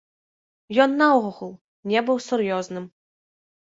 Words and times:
Ён 0.85 0.95
наогул 1.01 1.53
не 1.93 1.99
быў 2.07 2.17
сур'ёзным. 2.29 2.85